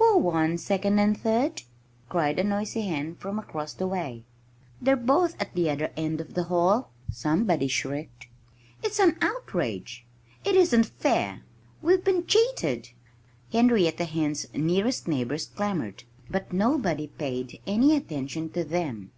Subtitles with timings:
[0.00, 1.62] "Who won second and third?"
[2.08, 4.24] cried a noisy hen from across the way.
[4.82, 8.26] "They're both at the other end of the hall!" somebody shrieked.
[8.82, 10.04] "It's an outrage!
[10.44, 11.42] It isn't fair!
[11.82, 12.88] We've been cheated!"
[13.52, 16.02] Henrietta Hen's nearest neighbors clamored.
[16.28, 19.12] But nobody paid any attention to them.